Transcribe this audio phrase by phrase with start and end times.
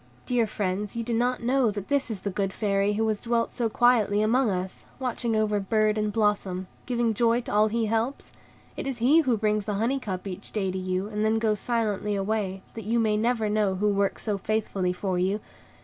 [0.25, 3.53] "Dear friends, do you not know that this is the good Fairy who has dwelt
[3.53, 8.33] so quietly among us, watching over bird and blossom, giving joy to all he helps?
[8.75, 11.59] It is HE who brings the honey cup each day to you, and then goes
[11.59, 15.39] silently away, that you may never know who works so faithfully for you.